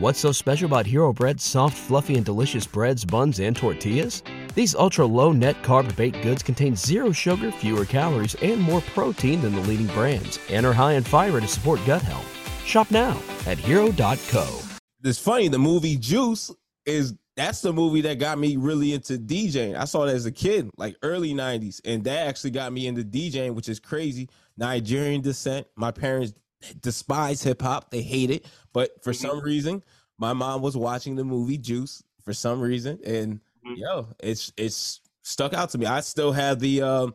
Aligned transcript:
What's 0.00 0.18
so 0.18 0.32
special 0.32 0.64
about 0.64 0.86
Hero 0.86 1.12
Bread's 1.12 1.44
soft, 1.44 1.76
fluffy, 1.76 2.16
and 2.16 2.24
delicious 2.24 2.66
breads, 2.66 3.04
buns, 3.04 3.38
and 3.38 3.54
tortillas? 3.54 4.22
These 4.54 4.74
ultra 4.74 5.04
low 5.04 5.30
net 5.30 5.62
carb 5.62 5.94
baked 5.94 6.22
goods 6.22 6.42
contain 6.42 6.74
zero 6.74 7.12
sugar, 7.12 7.52
fewer 7.52 7.84
calories, 7.84 8.34
and 8.36 8.62
more 8.62 8.80
protein 8.80 9.42
than 9.42 9.54
the 9.54 9.60
leading 9.60 9.88
brands, 9.88 10.38
and 10.48 10.64
are 10.64 10.72
high 10.72 10.94
in 10.94 11.04
fiber 11.04 11.38
to 11.38 11.46
support 11.46 11.80
gut 11.84 12.00
health. 12.00 12.24
Shop 12.64 12.90
now 12.90 13.20
at 13.46 13.58
hero.co. 13.58 14.60
It's 15.04 15.18
funny, 15.18 15.48
the 15.48 15.58
movie 15.58 15.98
Juice 15.98 16.50
is 16.86 17.12
that's 17.36 17.60
the 17.60 17.74
movie 17.74 18.00
that 18.00 18.18
got 18.18 18.38
me 18.38 18.56
really 18.56 18.94
into 18.94 19.18
DJing. 19.18 19.76
I 19.76 19.84
saw 19.84 20.04
it 20.06 20.12
as 20.12 20.24
a 20.24 20.32
kid, 20.32 20.70
like 20.78 20.96
early 21.02 21.34
90s, 21.34 21.82
and 21.84 22.04
that 22.04 22.26
actually 22.26 22.52
got 22.52 22.72
me 22.72 22.86
into 22.86 23.04
DJing, 23.04 23.54
which 23.54 23.68
is 23.68 23.78
crazy. 23.78 24.30
Nigerian 24.56 25.20
descent. 25.20 25.66
My 25.76 25.90
parents 25.90 26.32
despise 26.80 27.42
hip 27.42 27.62
hop, 27.62 27.90
they 27.90 28.02
hate 28.02 28.30
it, 28.30 28.46
but 28.72 29.02
for 29.02 29.12
mm-hmm. 29.12 29.28
some 29.28 29.40
reason, 29.40 29.82
my 30.20 30.32
mom 30.32 30.62
was 30.62 30.76
watching 30.76 31.16
the 31.16 31.24
movie 31.24 31.58
Juice 31.58 32.04
for 32.22 32.32
some 32.32 32.60
reason, 32.60 33.00
and 33.04 33.40
mm-hmm. 33.66 33.74
yo, 33.76 34.08
it's 34.20 34.52
it's 34.56 35.00
stuck 35.22 35.54
out 35.54 35.70
to 35.70 35.78
me. 35.78 35.86
I 35.86 36.00
still 36.00 36.30
have 36.30 36.60
the 36.60 36.82
um, 36.82 37.14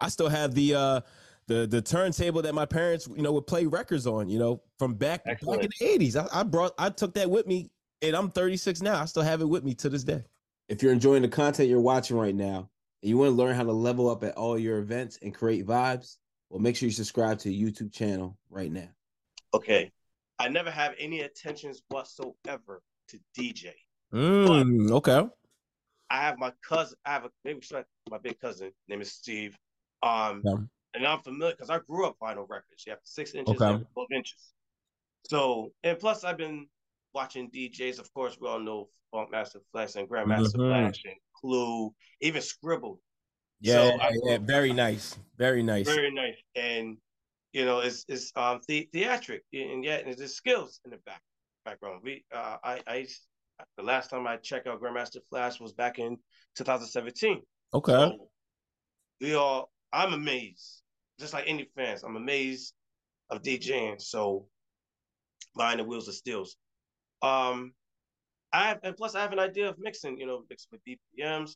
I 0.00 0.08
still 0.08 0.28
have 0.28 0.54
the 0.54 0.74
uh 0.74 1.00
the 1.46 1.66
the 1.66 1.82
turntable 1.82 2.42
that 2.42 2.54
my 2.54 2.64
parents 2.64 3.08
you 3.14 3.22
know 3.22 3.32
would 3.32 3.46
play 3.46 3.66
records 3.66 4.06
on 4.06 4.28
you 4.28 4.38
know 4.38 4.62
from 4.78 4.94
back 4.94 5.22
Excellent. 5.26 5.62
back 5.62 5.70
in 5.80 5.98
the 5.98 6.06
80s 6.10 6.16
I, 6.16 6.40
I, 6.40 6.42
brought 6.42 6.72
i 6.78 6.88
took 6.88 7.14
that 7.14 7.30
with 7.30 7.46
me 7.46 7.70
and 8.02 8.16
i'm 8.16 8.30
36 8.30 8.80
now 8.82 9.00
i 9.00 9.04
still 9.04 9.22
have 9.22 9.40
it 9.40 9.48
with 9.48 9.64
me 9.64 9.74
to 9.74 9.88
this 9.88 10.04
day 10.04 10.24
if 10.68 10.82
you're 10.82 10.92
enjoying 10.92 11.22
the 11.22 11.28
content 11.28 11.68
you're 11.68 11.80
watching 11.80 12.16
right 12.16 12.34
now 12.34 12.70
and 13.02 13.10
you 13.10 13.18
want 13.18 13.28
to 13.30 13.34
learn 13.34 13.54
how 13.54 13.62
to 13.62 13.72
level 13.72 14.08
up 14.08 14.24
at 14.24 14.34
all 14.36 14.58
your 14.58 14.78
events 14.78 15.18
and 15.22 15.34
create 15.34 15.66
vibes 15.66 16.16
well 16.48 16.60
make 16.60 16.76
sure 16.76 16.86
you 16.86 16.92
subscribe 16.92 17.38
to 17.38 17.48
the 17.48 17.62
youtube 17.62 17.92
channel 17.92 18.38
right 18.50 18.72
now 18.72 18.88
okay 19.52 19.92
i 20.44 20.48
never 20.48 20.70
have 20.70 20.94
any 20.98 21.20
attentions 21.20 21.82
whatsoever 21.88 22.82
to 23.08 23.18
dj 23.38 23.70
mm, 24.12 24.90
okay 24.90 25.26
i 26.10 26.16
have 26.16 26.38
my 26.38 26.52
cousin 26.66 26.96
i 27.04 27.12
have 27.12 27.24
a 27.24 27.30
maybe 27.44 27.60
my 28.10 28.18
big 28.18 28.38
cousin 28.38 28.70
name 28.88 29.00
is 29.00 29.12
steve 29.12 29.56
um 30.02 30.42
yeah 30.44 30.54
and 30.94 31.06
I'm 31.06 31.20
familiar 31.20 31.52
because 31.52 31.70
I 31.70 31.80
grew 31.80 32.06
up 32.06 32.16
vinyl 32.22 32.48
records. 32.48 32.84
You 32.86 32.92
have 32.92 33.00
six 33.02 33.34
inches, 33.34 33.60
okay. 33.60 33.84
twelve 33.92 34.08
inches. 34.14 34.52
So, 35.26 35.72
and 35.82 35.98
plus, 35.98 36.24
I've 36.24 36.38
been 36.38 36.68
watching 37.14 37.50
DJs. 37.50 37.98
Of 37.98 38.12
course, 38.14 38.38
we 38.40 38.48
all 38.48 38.60
know 38.60 38.88
Funkmaster 39.12 39.60
Flex 39.72 39.96
and 39.96 40.08
Grandmaster 40.08 40.54
mm-hmm. 40.54 40.68
Flash 40.68 41.02
and 41.04 41.14
Clue, 41.40 41.92
even 42.20 42.42
Scribble. 42.42 43.00
Yeah, 43.60 43.74
so 43.74 43.96
yeah, 43.96 44.10
yeah, 44.24 44.38
very 44.40 44.72
nice, 44.72 45.18
very 45.36 45.62
nice, 45.62 45.86
very 45.86 46.12
nice. 46.12 46.36
And 46.54 46.98
you 47.54 47.64
know, 47.64 47.78
it's 47.78 48.04
it's 48.08 48.30
um 48.36 48.60
the, 48.68 48.88
theatric, 48.92 49.40
and 49.54 49.82
yet 49.82 50.04
there's 50.04 50.34
skills 50.34 50.80
in 50.84 50.90
the 50.90 50.98
back 51.06 51.22
background. 51.64 52.00
We, 52.04 52.24
uh, 52.30 52.58
I, 52.62 52.80
I, 52.86 53.06
the 53.78 53.82
last 53.82 54.10
time 54.10 54.26
I 54.26 54.36
checked 54.36 54.66
out 54.66 54.82
Grandmaster 54.82 55.20
Flash 55.30 55.58
was 55.60 55.72
back 55.72 55.98
in 55.98 56.18
2017. 56.58 57.40
Okay. 57.72 57.92
So 57.92 58.28
we 59.22 59.34
all, 59.34 59.70
I'm 59.90 60.12
amazed 60.12 60.82
just 61.18 61.32
like 61.32 61.44
any 61.46 61.68
fans, 61.76 62.02
I'm 62.02 62.16
amazed 62.16 62.74
of 63.30 63.42
DJing. 63.42 64.00
So 64.00 64.46
behind 65.56 65.80
the 65.80 65.84
wheels 65.84 66.08
of 66.08 66.14
steels. 66.14 66.56
Um, 67.22 67.72
I 68.52 68.68
have, 68.68 68.80
and 68.82 68.96
plus 68.96 69.14
I 69.14 69.22
have 69.22 69.32
an 69.32 69.38
idea 69.38 69.68
of 69.68 69.76
mixing, 69.78 70.18
you 70.18 70.26
know, 70.26 70.44
mixing 70.48 70.68
with 70.72 70.80
BPMs. 70.84 71.52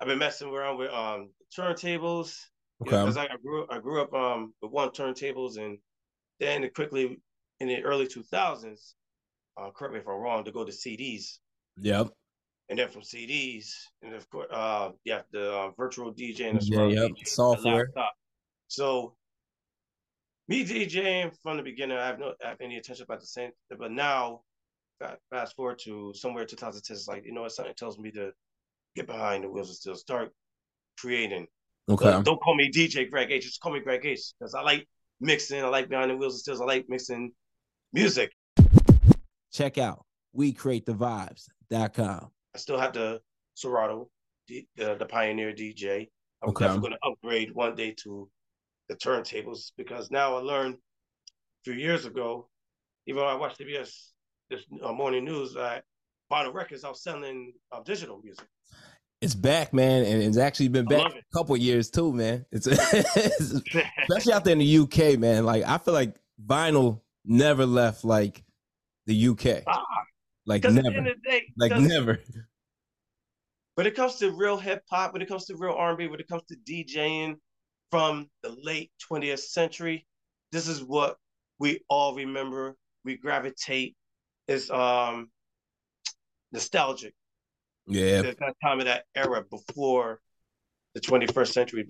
I've 0.00 0.08
been 0.08 0.18
messing 0.18 0.48
around 0.48 0.78
with 0.78 0.90
um 0.90 1.30
turntables. 1.56 2.38
Okay. 2.82 2.90
Because 2.90 3.16
I, 3.16 3.24
I, 3.24 3.36
grew 3.42 3.66
I 3.70 3.78
grew 3.78 4.02
up 4.02 4.12
um 4.12 4.52
with 4.60 4.70
one 4.70 4.90
turntables 4.90 5.56
and 5.56 5.78
then 6.40 6.68
quickly 6.74 7.18
in 7.60 7.68
the 7.68 7.82
early 7.82 8.06
two 8.06 8.22
thousands, 8.22 8.94
uh, 9.56 9.70
correct 9.70 9.94
me 9.94 10.00
if 10.00 10.08
I'm 10.08 10.16
wrong, 10.16 10.44
to 10.44 10.52
go 10.52 10.64
to 10.64 10.72
CDs. 10.72 11.38
Yep. 11.78 12.10
And 12.68 12.78
then 12.78 12.88
from 12.88 13.02
CDs, 13.02 13.70
and 14.02 14.14
of 14.14 14.28
course, 14.28 14.48
uh, 14.50 14.90
yeah, 15.04 15.22
the 15.32 15.52
uh, 15.52 15.70
virtual 15.76 16.12
DJ 16.12 16.50
and 16.50 16.60
the 16.60 16.66
yeah, 16.66 17.02
yep. 17.02 17.12
DJ, 17.12 17.28
software. 17.28 17.88
The 17.94 18.04
so 18.68 19.14
me 20.48 20.64
DJing 20.64 21.32
from 21.42 21.56
the 21.56 21.62
beginning, 21.62 21.96
I 21.96 22.06
have 22.06 22.18
no 22.18 22.34
I 22.44 22.48
have 22.48 22.60
any 22.60 22.76
attention 22.76 23.04
about 23.04 23.20
the 23.20 23.26
same. 23.26 23.50
But 23.70 23.92
now, 23.92 24.42
fast 25.30 25.54
forward 25.54 25.78
to 25.84 26.12
somewhere 26.14 26.44
2010, 26.44 26.94
it's 26.94 27.08
like 27.08 27.24
you 27.24 27.32
know 27.32 27.42
what 27.42 27.52
something 27.52 27.74
tells 27.74 27.98
me 27.98 28.10
to 28.12 28.32
get 28.96 29.06
behind 29.06 29.44
the 29.44 29.50
wheels 29.50 29.68
and 29.68 29.76
still 29.76 29.94
start 29.94 30.32
creating. 30.98 31.46
Okay. 31.88 32.10
Don't, 32.10 32.24
don't 32.24 32.42
call 32.42 32.56
me 32.56 32.70
DJ 32.70 33.08
Greg 33.08 33.30
H. 33.30 33.44
Just 33.44 33.60
call 33.60 33.72
me 33.72 33.80
Greg 33.80 34.04
H. 34.04 34.32
Because 34.38 34.54
I 34.54 34.62
like 34.62 34.86
mixing. 35.20 35.62
I 35.62 35.68
like 35.68 35.88
behind 35.88 36.10
the 36.10 36.16
wheels 36.16 36.34
and 36.34 36.40
stills. 36.40 36.60
I 36.60 36.64
like 36.64 36.86
mixing 36.88 37.32
music. 37.92 38.32
Check 39.52 39.78
out 39.78 40.06
we 40.36 40.52
create 40.52 40.86
the 40.86 40.92
vibes.com. 40.92 42.28
I 42.54 42.58
still 42.58 42.78
have 42.78 42.92
the 42.92 43.20
Serato, 43.54 44.08
the, 44.48 44.66
the, 44.76 44.96
the 44.98 45.06
Pioneer 45.06 45.52
DJ. 45.52 46.08
I'm 46.42 46.50
okay. 46.50 46.66
definitely 46.66 46.90
going 46.90 46.98
to 47.00 47.08
upgrade 47.10 47.54
one 47.54 47.74
day 47.74 47.94
to 48.02 48.28
the 48.88 48.96
turntables 48.96 49.72
because 49.76 50.10
now 50.10 50.36
I 50.36 50.40
learned 50.40 50.74
a 50.74 50.78
few 51.64 51.72
years 51.72 52.04
ago, 52.04 52.48
even 53.06 53.20
though 53.20 53.28
I 53.28 53.34
watched 53.34 53.58
CBS 53.58 53.90
this 54.50 54.62
uh, 54.82 54.92
morning 54.92 55.24
news, 55.24 55.54
that 55.54 55.84
vinyl 56.30 56.54
records 56.54 56.84
are 56.84 56.94
selling 56.94 57.54
uh, 57.72 57.80
digital 57.82 58.20
music. 58.22 58.46
It's 59.22 59.34
back, 59.34 59.72
man, 59.72 60.04
and 60.04 60.22
it's 60.22 60.36
actually 60.36 60.68
been 60.68 60.84
back 60.84 61.12
a 61.12 61.36
couple 61.36 61.56
years 61.56 61.90
too, 61.90 62.12
man. 62.12 62.44
It's, 62.52 62.66
it's 62.70 63.62
especially 64.02 64.32
out 64.32 64.44
there 64.44 64.52
in 64.52 64.58
the 64.58 64.78
UK, 64.78 65.18
man. 65.18 65.44
Like 65.44 65.64
I 65.64 65.78
feel 65.78 65.94
like 65.94 66.14
vinyl 66.44 67.00
never 67.24 67.64
left 67.64 68.04
like 68.04 68.44
the 69.06 69.28
UK. 69.28 69.62
Ah, 69.66 69.82
like 70.44 70.64
never, 70.64 71.14
day, 71.24 71.52
like 71.56 71.72
never. 71.78 72.20
When 73.74 73.86
it 73.86 73.94
comes 73.94 74.16
to 74.16 74.30
real 74.30 74.58
hip 74.58 74.82
hop, 74.90 75.12
when 75.12 75.22
it 75.22 75.28
comes 75.28 75.46
to 75.46 75.56
real 75.56 75.72
R 75.72 75.90
and 75.90 75.98
B, 75.98 76.08
when 76.08 76.20
it 76.20 76.28
comes 76.28 76.42
to 76.48 76.56
DJing, 76.56 77.36
from 77.90 78.28
the 78.42 78.54
late 78.62 78.90
20th 79.10 79.38
century. 79.40 80.06
This 80.52 80.68
is 80.68 80.82
what 80.82 81.16
we 81.58 81.80
all 81.88 82.14
remember. 82.14 82.76
We 83.04 83.16
gravitate. 83.16 83.96
It's 84.48 84.70
um 84.70 85.30
nostalgic. 86.52 87.14
Yeah. 87.86 88.22
It's 88.22 88.40
that 88.40 88.56
time 88.62 88.80
of 88.80 88.86
that 88.86 89.04
era 89.14 89.44
before 89.48 90.20
the 90.94 91.00
21st 91.00 91.52
century. 91.52 91.88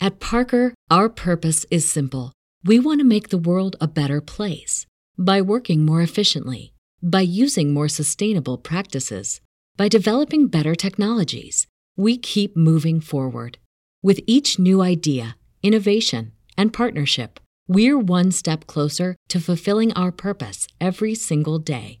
At 0.00 0.18
Parker, 0.18 0.74
our 0.90 1.08
purpose 1.08 1.66
is 1.70 1.88
simple. 1.88 2.32
We 2.64 2.78
want 2.78 3.00
to 3.00 3.04
make 3.04 3.28
the 3.28 3.38
world 3.38 3.76
a 3.80 3.86
better 3.86 4.20
place 4.20 4.86
by 5.18 5.42
working 5.42 5.84
more 5.84 6.00
efficiently, 6.00 6.72
by 7.02 7.20
using 7.20 7.72
more 7.72 7.88
sustainable 7.88 8.56
practices, 8.56 9.40
by 9.76 9.88
developing 9.88 10.48
better 10.48 10.74
technologies 10.74 11.66
we 11.96 12.16
keep 12.16 12.56
moving 12.56 13.00
forward. 13.00 13.58
With 14.02 14.20
each 14.26 14.58
new 14.58 14.80
idea, 14.80 15.36
innovation, 15.62 16.32
and 16.56 16.72
partnership, 16.72 17.38
we're 17.68 17.98
one 17.98 18.32
step 18.32 18.66
closer 18.66 19.16
to 19.28 19.38
fulfilling 19.38 19.92
our 19.92 20.10
purpose 20.10 20.66
every 20.80 21.14
single 21.14 21.58
day. 21.58 22.00